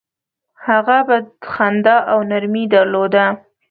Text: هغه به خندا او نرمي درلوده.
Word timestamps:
هغه 0.67 0.97
به 1.07 1.17
خندا 1.53 1.97
او 2.11 2.19
نرمي 2.29 2.63
درلوده. 2.73 3.25